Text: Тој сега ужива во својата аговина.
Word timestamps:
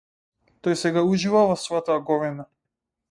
Тој 0.67 0.77
сега 0.83 1.03
ужива 1.09 1.43
во 1.51 1.57
својата 1.65 1.99
аговина. 1.99 2.47